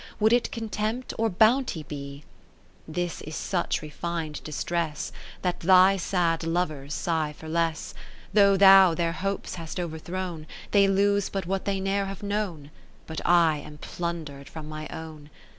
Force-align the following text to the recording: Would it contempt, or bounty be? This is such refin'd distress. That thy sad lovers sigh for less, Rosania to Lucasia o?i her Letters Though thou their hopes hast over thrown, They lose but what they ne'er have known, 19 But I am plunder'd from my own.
Would 0.19 0.33
it 0.33 0.49
contempt, 0.51 1.13
or 1.19 1.29
bounty 1.29 1.83
be? 1.83 2.23
This 2.87 3.21
is 3.21 3.35
such 3.35 3.83
refin'd 3.83 4.43
distress. 4.43 5.11
That 5.43 5.59
thy 5.59 5.95
sad 5.97 6.43
lovers 6.43 6.95
sigh 6.95 7.33
for 7.37 7.47
less, 7.47 7.93
Rosania 8.33 8.33
to 8.33 8.33
Lucasia 8.33 8.39
o?i 8.39 8.41
her 8.41 8.47
Letters 8.47 8.57
Though 8.57 8.57
thou 8.57 8.93
their 8.95 9.11
hopes 9.11 9.55
hast 9.61 9.79
over 9.79 9.99
thrown, 9.99 10.47
They 10.71 10.87
lose 10.87 11.29
but 11.29 11.45
what 11.45 11.65
they 11.65 11.79
ne'er 11.79 12.05
have 12.05 12.23
known, 12.23 12.71
19 12.71 12.71
But 13.05 13.21
I 13.27 13.57
am 13.57 13.77
plunder'd 13.77 14.49
from 14.49 14.67
my 14.67 14.87
own. 14.87 15.29